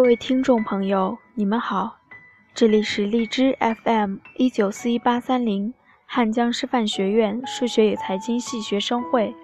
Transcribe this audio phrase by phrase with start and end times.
[0.00, 1.98] 各位听众朋友，你们好，
[2.54, 5.74] 这里是荔枝 FM 一九四一八三零
[6.06, 9.34] 汉江师范学院数学与财经系学生会，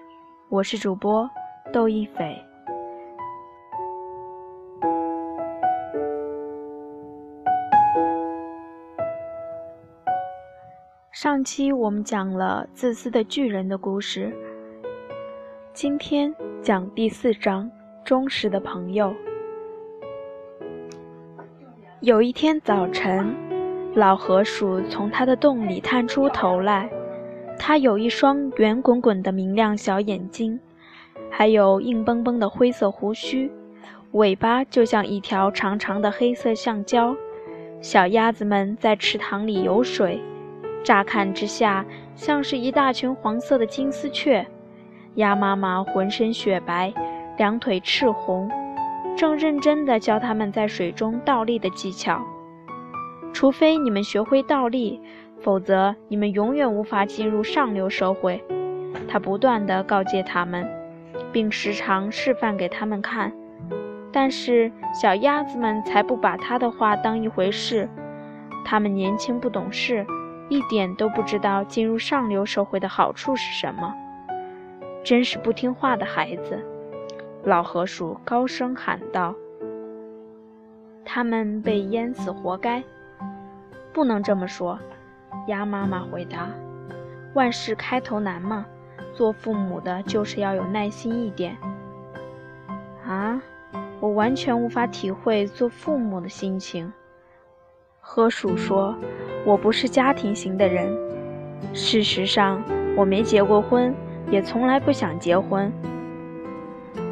[0.49, 1.29] 我是主播
[1.71, 2.43] 窦一斐。
[11.11, 14.35] 上期我们讲了自私的巨人的故事，
[15.71, 16.33] 今天
[16.63, 17.69] 讲第四章
[18.03, 19.13] 忠实的朋友。
[22.01, 23.35] 有一天早晨，
[23.95, 26.87] 老河鼠从它的洞里探出头来。
[27.57, 30.59] 它有一双圆滚滚的明亮小眼睛，
[31.31, 33.51] 还有硬绷绷的灰色胡须，
[34.11, 37.15] 尾巴就像一条长长的黑色橡胶。
[37.81, 40.21] 小鸭子们在池塘里游水，
[40.83, 44.45] 乍看之下像是一大群黄色的金丝雀。
[45.15, 46.93] 鸭妈妈浑身雪白，
[47.39, 48.47] 两腿赤红。
[49.17, 52.23] 正认真地教他们在水中倒立的技巧，
[53.33, 55.01] 除非你们学会倒立，
[55.41, 58.43] 否则你们永远无法进入上流社会。
[59.07, 60.69] 他不断地告诫他们，
[61.31, 63.33] 并时常示范给他们看。
[64.11, 67.89] 但是小鸭子们才不把他的话当一回事。
[68.63, 70.05] 他们年轻不懂事，
[70.47, 73.95] 一点都不知道进入上流社会的好处是什么。
[75.03, 76.63] 真是不听话的孩子。
[77.47, 79.33] 老河鼠高声喊道
[81.05, 82.83] ：“他们被淹死活该！”
[83.93, 84.77] 不能这么说，
[85.47, 86.49] 鸭妈妈回答
[87.35, 88.65] ：“万事开头难嘛，
[89.13, 91.55] 做父母的就是要有耐心一点。”
[93.07, 93.41] 啊，
[94.01, 96.91] 我完全无法体会做父母的心情。
[98.01, 98.93] 河鼠说
[99.47, 100.93] ：“我不是家庭型的人，
[101.73, 102.61] 事实上，
[102.97, 103.95] 我没结过婚，
[104.29, 105.71] 也从来不想结婚。”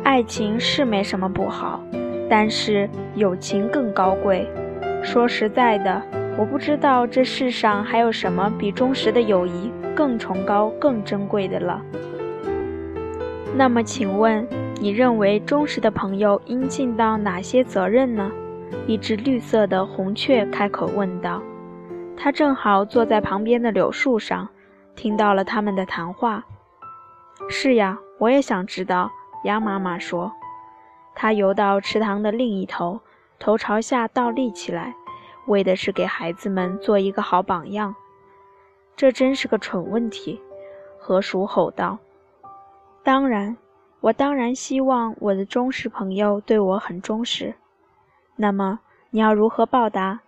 [0.06, 1.84] 爱情是没什么不好，
[2.30, 4.48] 但是友情更高贵。
[5.04, 6.00] 说实在的，
[6.38, 11.82] 我不知道这世上还有什么比忠实的友谊更崇高、更珍贵的了。
[13.56, 14.48] 那么，请问
[14.80, 18.32] 你认为忠实的朋友应尽到哪些责任呢？
[18.86, 21.42] 一只绿色的红雀开口问道。
[22.16, 24.48] 它正好坐在旁边的柳树上，
[24.96, 26.46] 听到了他们的谈话。
[27.50, 29.12] 是呀，我也想知道。
[29.46, 30.34] 鸭妈妈说
[31.14, 33.00] ：“它游到池塘的另一头，
[33.38, 34.96] 头朝下倒立起来，
[35.46, 37.96] 为的是给孩子们做一个好榜样。”
[38.98, 40.42] 这真是个蠢问题，
[40.98, 42.00] 河鼠吼道。
[43.04, 43.56] “当然，
[44.02, 47.54] 我当然希望我的忠实朋友对我很忠实。
[48.36, 48.80] 那么，
[49.12, 50.22] 你要如何报答？”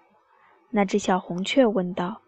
[0.69, 2.22] 那只小红雀问道。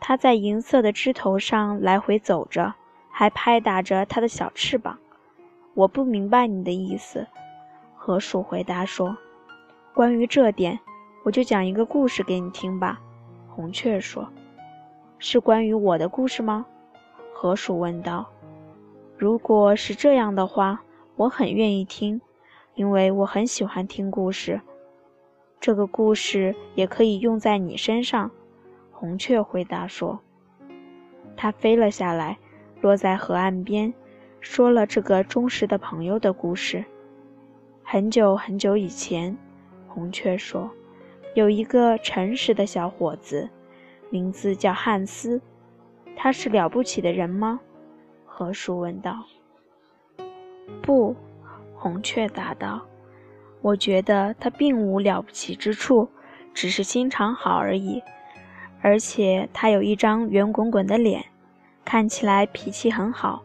[0.00, 2.74] 它在银色的枝头上来回走着，
[3.10, 4.98] 还拍打着它的小翅膀。
[5.76, 7.26] 我不明白你的意思，
[7.94, 9.14] 河鼠回答说
[9.92, 10.80] ：“关于这点，
[11.22, 12.98] 我就讲一个故事给你听吧。”
[13.54, 14.26] 红雀说
[15.20, 16.64] ：“是关于我的故事吗？”
[17.34, 18.26] 河鼠问道。
[19.18, 20.82] “如果是这样的话，
[21.14, 22.22] 我很愿意听，
[22.74, 24.58] 因为我很喜欢听故事。
[25.60, 28.30] 这个故事也可以用在你身上。”
[28.90, 30.18] 红雀回答说。
[31.36, 32.38] 它飞了下来，
[32.80, 33.92] 落在河岸边。
[34.48, 36.84] 说了这个忠实的朋友的故事。
[37.82, 39.36] 很久很久以前，
[39.88, 40.70] 红雀说，
[41.34, 43.50] 有一个诚实的小伙子，
[44.08, 45.42] 名字叫汉斯。
[46.14, 47.58] 他是了不起的人吗？
[48.24, 49.26] 河鼠问道。
[50.80, 51.14] 不，
[51.74, 52.80] 红雀答道。
[53.60, 56.08] 我觉得他并无了不起之处，
[56.54, 58.00] 只是心肠好而已。
[58.80, 61.24] 而且他有一张圆滚滚的脸，
[61.84, 63.42] 看起来脾气很好。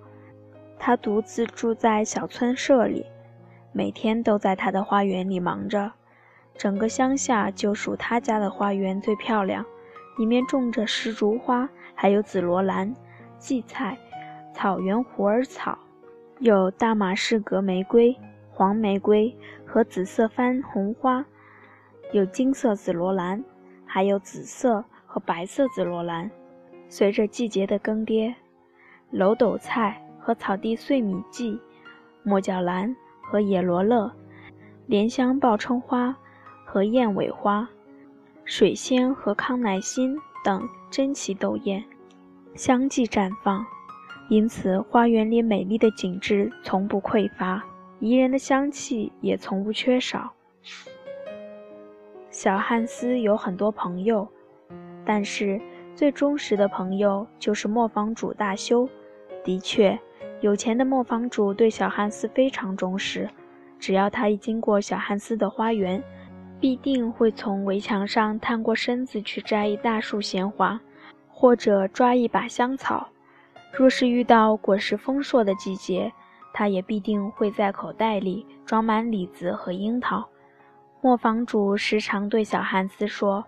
[0.84, 3.06] 他独自住在小村舍里，
[3.72, 5.92] 每天都在他的花园里忙着。
[6.56, 9.64] 整个乡下就属他家的花园最漂亮，
[10.18, 12.92] 里面种着石竹花，还有紫罗兰、
[13.38, 13.96] 荠菜、
[14.56, 15.78] 草原虎耳草，
[16.40, 18.18] 有大马士革玫瑰、
[18.50, 19.32] 黄玫瑰
[19.64, 21.24] 和紫色番红花，
[22.12, 23.44] 有金色紫罗兰，
[23.86, 26.32] 还有紫色和白色紫罗兰。
[26.90, 28.34] 随着季节的更迭，
[29.12, 30.04] 楼斗菜。
[30.22, 31.60] 和草地碎米荠、
[32.24, 34.12] 莫角兰和野罗勒、
[34.86, 36.16] 莲香报春花
[36.64, 37.68] 和燕尾花、
[38.46, 41.84] 水仙和康乃馨等争奇斗艳，
[42.54, 43.66] 相继绽放，
[44.30, 47.64] 因此花园里美丽的景致从不匮乏，
[48.00, 50.32] 宜人的香气也从不缺少。
[52.30, 54.28] 小汉斯有很多朋友，
[55.04, 55.60] 但是
[55.96, 58.88] 最忠实的朋友就是磨坊主大修。
[59.44, 60.00] 的确。
[60.42, 63.30] 有钱的磨坊主对小汉斯非常忠实，
[63.80, 66.04] 只要他一经过小汉斯的花园，
[66.60, 70.82] 必定会从围墙上探过身子去摘一大束鲜花，
[71.30, 73.08] 或者抓一把香草。
[73.72, 76.12] 若是遇到果实丰硕的季节，
[76.54, 80.28] 他也必定会在口袋里装满李子和樱桃。
[81.02, 83.46] 磨坊主时常对小汉斯说：“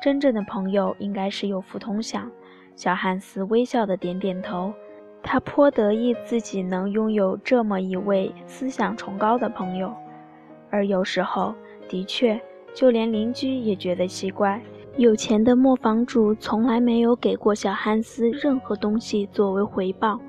[0.00, 2.30] 真正的朋友应该是有福同享。”
[2.76, 4.72] 小汉斯微笑的点点头，
[5.28, 9.92] 他颇得意自己能拥有这么一位思想崇高的朋友。
[10.70, 11.52] 而有时候，
[11.88, 12.40] 的确，
[12.72, 14.62] 就连邻居也觉得奇怪：
[14.96, 20.20] 有钱的磨坊主从来没有给过小汉斯任何东西作为回报，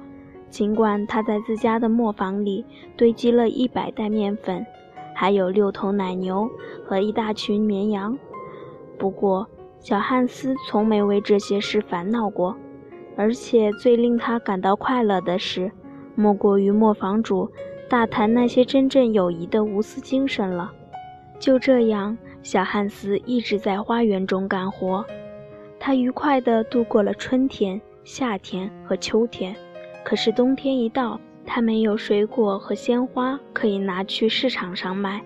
[0.50, 2.66] 尽管他在自家的磨坊里
[2.98, 4.66] 堆积了一百袋面粉。
[5.14, 6.50] 还有六头奶牛
[6.84, 8.18] 和一大群绵羊。
[8.98, 9.48] 不过，
[9.80, 12.56] 小汉斯从没为这些事烦恼过，
[13.18, 15.72] 而且最令他感到快乐的是，
[16.16, 17.52] 莫过于磨坊主
[17.90, 20.72] 大谈那些真正友谊的无私精神了。
[21.40, 25.04] 就这样，小汉斯一直在花园中干活，
[25.80, 29.56] 他愉快地度过了春天、夏天和秋天。
[30.06, 35.22] 可是冬天一到，他没有水果和鲜花可以拿去市场上卖，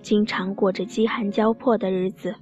[0.00, 2.34] 经常过着饥寒交迫的日子，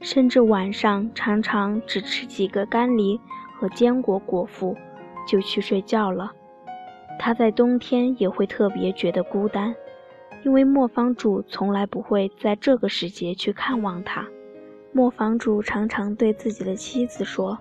[0.00, 3.20] 甚至晚上常常只吃几个干梨
[3.62, 4.76] 和坚果果腹，
[5.24, 6.32] 就去睡觉了。
[7.16, 9.72] 他在冬天也会特别觉得孤单，
[10.44, 14.26] 因为磨坊主从来不会在这个时节去看望他。
[14.90, 17.56] 磨坊主常常对自己的妻子说：“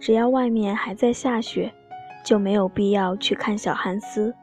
[0.00, 1.72] 只要外面还在下雪。”
[2.24, 4.34] 就没有必要去看小汉斯，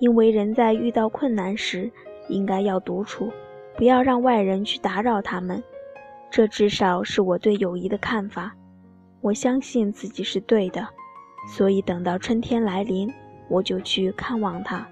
[0.00, 1.88] 因为人在遇到困难时，
[2.28, 3.32] 应该要独处，
[3.76, 5.62] 不要让外人去打扰他们。
[6.28, 8.52] 这至少是我对友谊的看法。
[9.24, 10.86] 我相信自己是对的，
[11.48, 13.10] 所以等到春天来临，
[13.48, 14.86] 我就去看望他。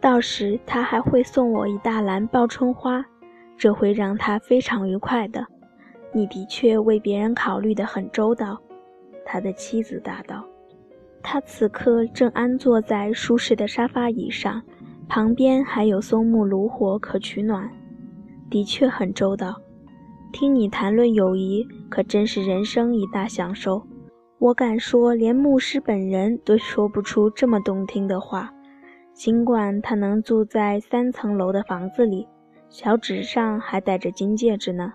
[0.00, 3.04] 到时他还会送我一大篮报春花，
[3.58, 5.44] 这会让他非常愉快的。
[6.12, 8.56] 你的确为别人考虑得很周到，
[9.24, 10.44] 他的妻子答道。
[11.20, 14.62] 他此刻正安坐在舒适的沙发椅上，
[15.08, 17.68] 旁边还有松木炉火可取暖，
[18.48, 19.60] 的确很周到。
[20.38, 23.82] 听你谈论友谊，可真是人生一大享受。
[24.38, 28.52] 我敢说，连牧师本人都说不出这么动听的话。
[29.14, 32.28] 尽管他能住在三层楼的房子里，
[32.68, 34.92] 小指上还戴着金戒指呢。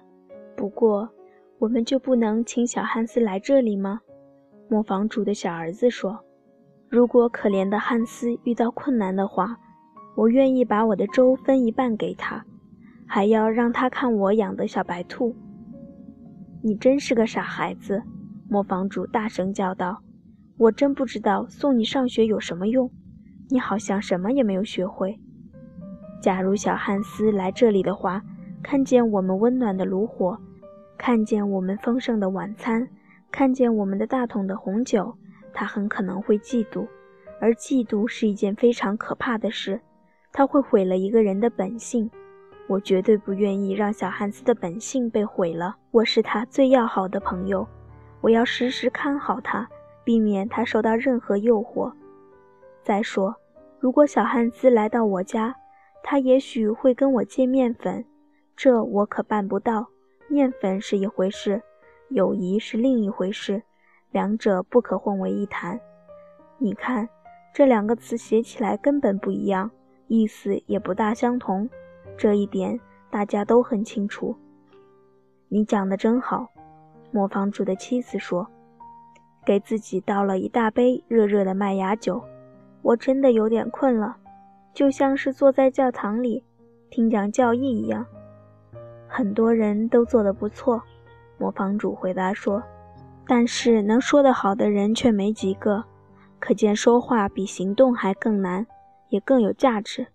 [0.56, 1.10] 不过，
[1.58, 4.00] 我们就不能请小汉斯来这里吗？
[4.70, 6.20] 磨坊主的小儿子说
[6.88, 9.58] ：“如果可怜的汉斯遇到困难的话，
[10.16, 12.46] 我愿意把我的粥分一半给他，
[13.14, 15.36] 还要让他看我养的小白兔。”
[16.64, 18.02] 你真是个傻孩子！
[18.50, 20.02] 磨坊主大声叫道
[20.58, 22.90] ：“我真不知道送你上学有什么用，
[23.50, 25.20] 你好像什么也没有学会。
[26.22, 28.24] 假如小汉斯来这里的话，
[28.64, 30.40] 看见我们温暖的炉火，
[30.98, 32.88] 看见我们丰盛的晚餐。”
[33.30, 35.18] 看见我们的大桶的红酒，
[35.54, 36.86] 他很可能会嫉妒，
[37.40, 39.80] 而嫉妒是一件非常可怕的事，
[40.34, 42.12] 它会毁了一个人的本性。
[42.68, 45.76] 我绝对不愿意让小汉斯的本性被毁了。
[45.92, 47.68] 我是他最要好的朋友，
[48.22, 49.68] 我要时时看好他，
[50.04, 51.92] 避免他受到任何诱惑。
[52.84, 53.36] 再说，
[53.80, 55.56] 如果小汉斯来到我家，
[56.02, 58.06] 他也许会跟我借面粉，
[58.56, 59.88] 这我可办不到。
[60.30, 61.62] 面粉是一回事。
[62.10, 63.64] 友谊是另一回事，
[64.12, 65.80] 两者不可混为一谈。
[66.58, 67.08] 你看，
[67.54, 69.72] 这两个词写起来根本不一样，
[70.08, 71.70] 意思也不大相同，
[72.18, 74.36] 这一点大家都很清楚。
[75.50, 76.48] 你讲的真好，
[77.12, 78.48] 磨坊主的妻子说，
[79.46, 82.22] 给自己倒了一大杯热热的麦芽酒。
[82.82, 84.18] 我真的有点困了，
[84.74, 86.44] 就像是坐在教堂里
[86.90, 88.06] 听讲教义一样。
[89.08, 90.82] 很多人都做得不错。
[91.38, 92.64] 磨坊主回答说
[93.28, 95.84] ：“但是能说得好的人却没几个，
[96.40, 98.66] 可见说话比行动还更难，
[99.10, 100.08] 也更有价值。”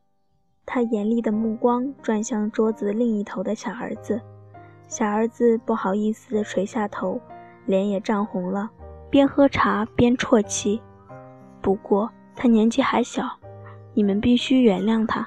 [0.66, 4.20] 他严厉的目光转向桌子另一头的小儿子，
[4.88, 7.20] 小儿子不好意思地垂下头，
[7.64, 8.68] 脸也涨红了，
[9.08, 10.82] 边喝茶边啜泣。
[11.62, 13.24] 不过他年纪还小，
[13.94, 15.26] 你们必须原谅他。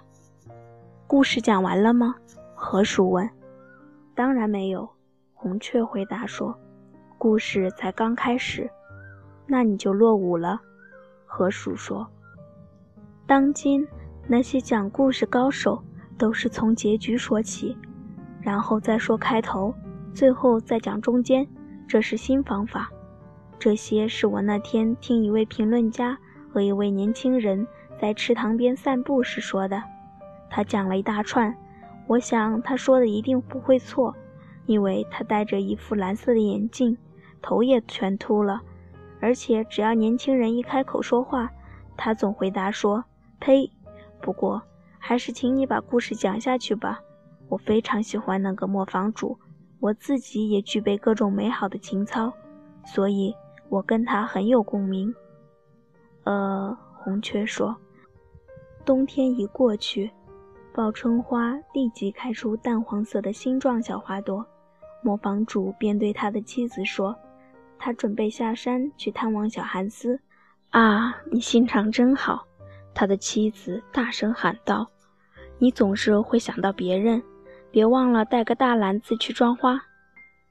[1.08, 2.16] 故事讲完了吗？
[2.54, 3.28] 河鼠问。
[4.14, 4.88] “当然没有。”
[5.34, 6.54] 红雀回答说
[7.18, 8.70] ：“故事才刚开始，
[9.48, 10.60] 那你就落伍了。”
[11.26, 12.06] 河鼠说
[13.26, 13.88] ：“当今
[14.32, 15.84] 那些讲故事高手
[16.16, 17.76] 都是从结局说起，
[18.40, 19.74] 然后再说开头，
[20.14, 21.48] 最后再讲中间，
[21.88, 22.92] 这是新方法。
[23.58, 26.16] 这些是我那天听一位评论家
[26.54, 27.66] 和一位年轻人
[28.00, 29.82] 在池塘边散步时说的。
[30.48, 31.58] 他讲了一大串，
[32.06, 34.16] 我想他说的一定不会错。”
[34.68, 36.96] 因为他戴着一副蓝色的眼镜，
[37.42, 38.62] 头也全秃了，
[39.20, 41.50] 而且只要年轻人一开口说话，
[41.98, 43.04] 他总回答说
[43.42, 43.72] ：“呸！”
[44.22, 44.62] 不过，
[44.98, 47.00] 还是请你把故事讲下去吧。
[47.48, 49.40] 我非常喜欢那个磨坊主，
[49.80, 52.32] 我自己也具备各种美好的情操，
[52.86, 53.34] 所以
[53.70, 55.14] 我跟他很有共鸣。
[56.26, 57.76] 呃，红雀说，
[58.86, 60.12] 冬天一过去，
[60.74, 64.46] 报春花立即开出淡黄色的星状小花朵。
[65.02, 67.16] 磨坊主便对他的妻子说
[67.80, 70.20] ：“他准备下山去探望小汉斯。”
[70.72, 72.46] 啊，你心肠真好！
[72.94, 74.90] 他的妻子大声喊道
[75.58, 77.24] ：“你总是会想到别人，
[77.72, 79.82] 别忘了带个大篮子去装花。”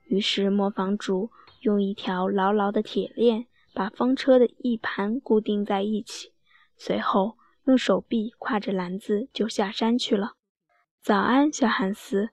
[0.08, 1.30] 于是磨坊主
[1.60, 6.32] 用一条牢牢的铁链把风车的一盘固定在一起，
[6.76, 10.32] 随后用手臂挎着篮子就下山去了。
[11.02, 12.30] “早安，小汉斯。”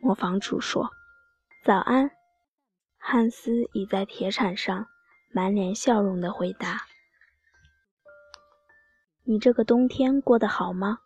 [0.00, 0.90] 磨坊主说。
[1.64, 2.12] 早安，
[2.96, 4.86] 汉斯倚在铁铲上，
[5.32, 6.86] 满脸笑容地回答
[9.28, 10.98] ：“你这个冬天过得好吗？”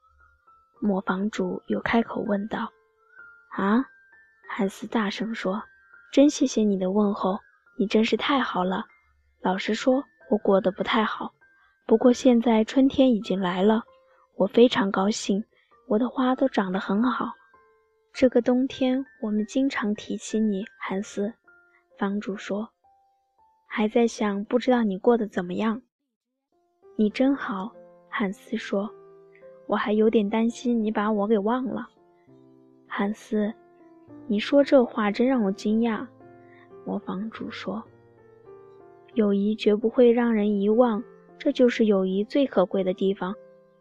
[0.78, 2.72] 磨坊主又开口问道。
[3.50, 3.84] “啊！”
[4.48, 5.60] 汉斯大声说
[6.12, 7.36] ，“真谢谢你的问候，
[7.76, 8.86] 你真是太好了。
[9.40, 11.32] 老实说，我过得不太好，
[11.84, 13.82] 不过现在春天已经来了，
[14.36, 15.44] 我非常高兴，
[15.88, 17.32] 我的花都长得很好。”
[18.14, 21.34] 这个冬天，我们经常提起你，汉斯。
[21.98, 22.68] 房主说
[23.66, 25.82] ：“还在想，不知道你过得怎么样。”
[26.94, 27.72] 你真好，
[28.14, 28.90] 汉斯说
[29.66, 31.88] ：“我还有点担心你把我给忘了。”
[32.86, 33.50] 汉斯，
[34.26, 36.06] 你说这话真让我惊讶。
[36.84, 37.82] 磨坊主说
[39.14, 41.02] ：“友谊绝不会让人遗忘，
[41.38, 43.34] 这就是友谊最可贵的地方。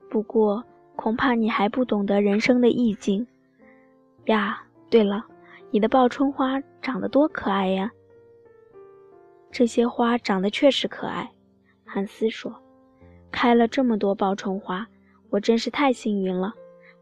[0.10, 0.64] 不过，
[0.96, 3.28] 恐怕你还不懂得人生的意境。”
[4.28, 5.26] 呀，对了，
[5.72, 7.92] 你的报春花长得多可爱呀！
[9.52, 11.30] 这些花长得确实可爱，
[11.84, 12.61] 汉斯说。
[13.32, 14.88] 开了这么多报春花，
[15.30, 16.54] 我真是太幸运了。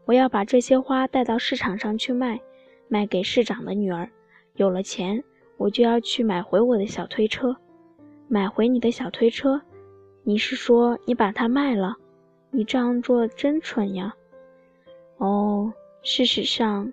[0.04, 2.40] 我要把这些花带到市场上去卖，
[2.88, 4.08] 卖给市长的女儿。
[4.54, 5.22] 有了钱，
[5.56, 7.56] 我就要去买回我的小推车。
[8.28, 9.60] 买回你的小推车？
[10.22, 11.96] 你是说你把它卖了？
[12.50, 14.14] 你这样做真蠢呀！
[15.18, 15.72] 哦，
[16.02, 16.92] 事实上。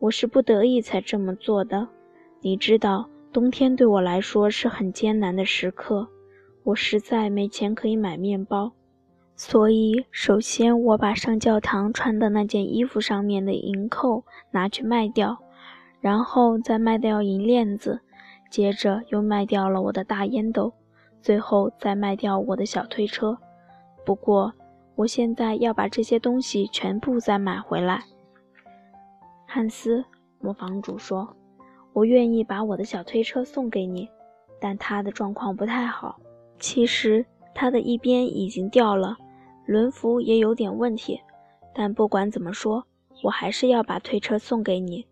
[0.00, 1.88] 我是不得已才这么做的，
[2.42, 6.06] 你知道，冬天对我来说是很艰难的时刻，
[6.64, 8.72] 我实在没钱可以买面包，
[9.36, 15.36] 所以首先我把上教堂穿的那件衣服上面的银扣拿去卖掉，
[16.00, 18.00] 然后再卖掉银链子，
[18.50, 20.72] 接着又卖掉了我的大烟斗，
[21.20, 23.36] 最后再卖掉我的小推车。
[24.06, 24.52] 不过，
[24.96, 28.02] 我现在要把这些东西全部再买回来。
[29.46, 30.02] 汉斯，
[30.40, 31.36] 磨坊主说
[31.92, 34.08] ：“我愿意把我的小推车送给你，
[34.58, 36.18] 但它的状况不太好。
[36.64, 39.18] 其实它的一边已经掉了，
[39.66, 41.20] 轮辐也有点问题。
[41.74, 42.82] 但不管怎么说，
[43.22, 45.06] 我还是要把推车送给你。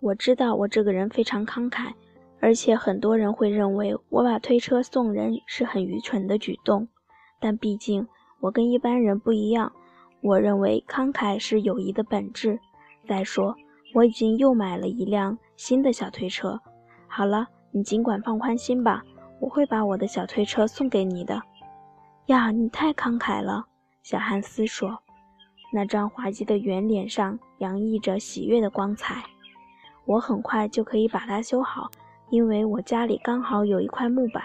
[0.00, 1.94] 我知道我这个人非常慷慨，
[2.40, 6.86] 而且很多人会认为我把推车送人是很愚蠢的举动。
[7.40, 8.06] 但毕竟
[8.40, 9.72] 我跟一般人不一样，
[10.20, 12.60] 我认为慷慨是友谊的本质。
[13.06, 13.56] 再说。”
[13.94, 16.60] 我已经又买了一辆新的小推车。
[17.06, 19.02] 好了，你尽管放宽心吧，
[19.40, 21.40] 我会把我的小推车送给你的。
[22.26, 23.66] 呀，你太慷慨了，
[24.02, 24.98] 小汉斯说，
[25.72, 29.22] 那张滑稽的圆脸上洋溢着喜悦的光彩。
[30.04, 31.90] 我很快就可以把它修好，
[32.30, 34.42] 因为我家里刚好有一块木板。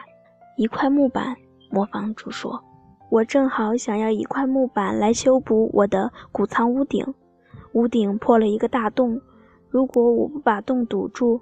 [0.56, 1.36] 一块木板，
[1.72, 2.64] 磨坊主说，
[3.10, 7.04] 我正好想要一块木板来修补我的谷仓屋顶，
[7.74, 9.20] 屋顶破了一个大洞。
[9.70, 11.42] 如果我不把洞堵住，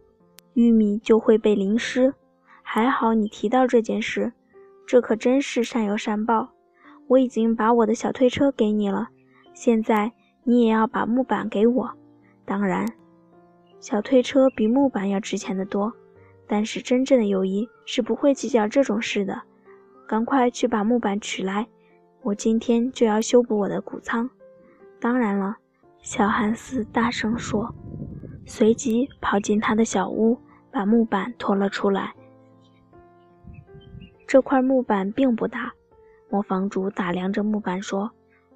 [0.53, 2.13] 玉米就会被淋湿。
[2.73, 4.31] 还好你提到这件事，
[4.87, 6.51] 这可真是善有善报。
[7.09, 9.09] 我已经把我的小推车给你了，
[9.53, 10.09] 现在
[10.45, 11.91] 你也要把木板给我。
[12.45, 12.87] 当然，
[13.81, 15.91] 小推车比木板要值钱的多。
[16.47, 19.41] 但是真正的友谊是不会计较这种事的。
[20.07, 21.67] 赶快去把木板取来，
[22.21, 24.29] 我今天就要修补我的谷仓。
[24.97, 25.57] 当然了，
[26.01, 27.75] 小汉斯大声说。
[28.45, 30.39] 随即跑进他的小屋，
[30.71, 32.13] 把木板拖了出来。
[34.31, 35.73] 这块木板并不大，
[36.29, 38.11] 磨坊主打量着木板说：“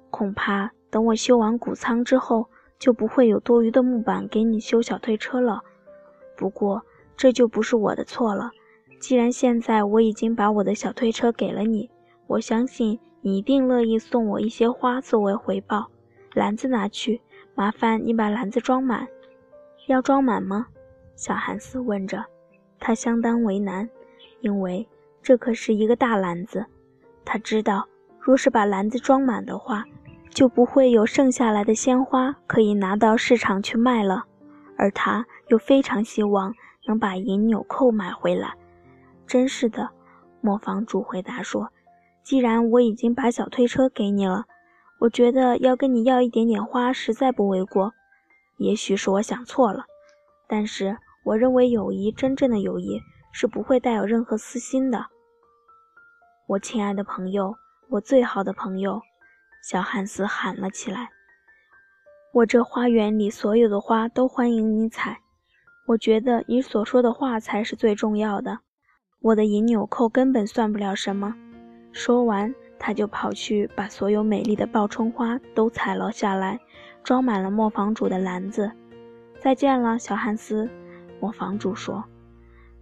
[0.08, 5.60] 恐怕等我修完谷仓之后，就不会有多余的木板给你修小推车了。
[6.34, 6.80] 不过
[7.14, 8.52] 这就不是我的错了。
[9.00, 11.90] 既然现在我已经把我的小推车给了你，
[12.26, 15.90] 我相信你一定乐意送我一些花作为回报。
[16.32, 17.20] 篮子拿去，
[17.54, 19.06] 麻烦你把篮子装满。”
[19.88, 20.68] 要装满吗？
[21.16, 22.24] 小汉斯问着。
[22.80, 23.90] 他相当为难，
[24.40, 24.88] 因为
[25.26, 26.64] 这可是一个大篮子。
[27.24, 27.88] 他知道，
[28.20, 29.84] 若是把篮子装满的话，
[30.30, 34.24] 就不会有剩下来的鲜花可以拿到市场去卖了。
[34.76, 36.54] 而他又非常希望
[36.86, 38.54] 能把银纽扣买回来。
[39.26, 39.90] 真是的，
[40.40, 41.72] 磨坊主回答说
[42.22, 44.44] ：“既然我已经把小推车给你了，
[45.00, 47.92] 我觉得要跟你要一点点花实在不为过。
[48.58, 49.86] 也许是我想错了，
[50.46, 53.00] 但是……”我认为友谊，真正的友谊
[53.32, 55.06] 是不会带有任何私心的。
[56.48, 57.56] 我亲爱的朋友，
[57.88, 59.02] 我最好的朋友，
[59.64, 61.10] 小汉斯喊了起来
[62.32, 65.18] ：“我这花园里所有的花都欢迎你采。
[65.86, 68.60] 我觉得你所说的话才是最重要的。
[69.22, 71.34] 我的银纽扣根本算不了什么。”
[71.90, 76.60] 说完，他就跑去把所有美丽的报春花都采了下来，
[77.02, 78.70] 装满了磨坊主的篮子。
[79.40, 80.70] 再见了，小汉斯。
[81.18, 82.04] 磨坊主说：“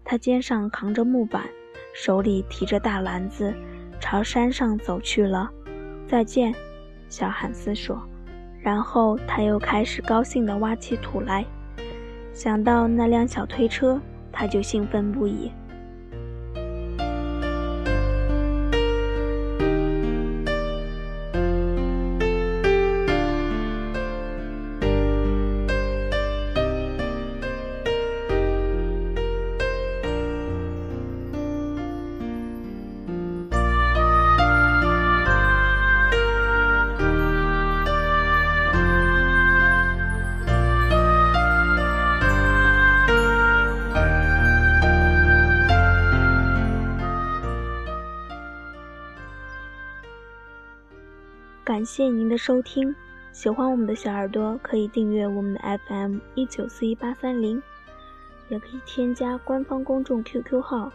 [0.04, 1.48] 他肩上扛着木板，
[1.94, 3.54] 手里提着大篮子，
[3.98, 5.50] 朝山上走去了。”
[6.06, 6.54] 再见，
[7.08, 7.98] 小汉斯说。
[8.60, 11.44] 然后他又开始高兴地挖起土来。
[12.32, 14.00] 想到那辆小推车，
[14.32, 15.50] 他就兴奋不已。
[51.74, 52.94] 感谢您的收听，
[53.32, 57.60] 喜欢我们的小耳朵可以订阅我们的 FM 一九四一八三零，
[58.48, 60.92] 也可以添加官方公众 QQ 号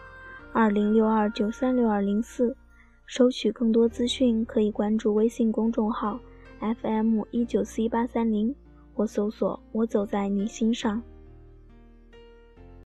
[0.53, 2.55] 二零六二九三六二零四，
[3.05, 6.17] 收取更多资讯可以关注微信公众号
[6.61, 8.55] FM 一九四一八三零
[8.93, 11.03] 或搜索“我走在你心上”。